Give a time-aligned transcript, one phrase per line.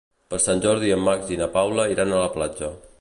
[0.33, 2.73] Per Sant Jordi en Max i na Paula iran a la platja.